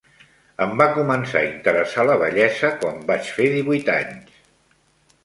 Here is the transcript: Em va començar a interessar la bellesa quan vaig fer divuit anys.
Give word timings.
Em 0.65 0.71
va 0.79 0.85
començar 0.93 1.43
a 1.43 1.49
interessar 1.49 2.05
la 2.11 2.15
bellesa 2.23 2.71
quan 2.85 2.97
vaig 3.11 3.29
fer 3.37 3.47
divuit 3.57 3.93
anys. 3.97 4.41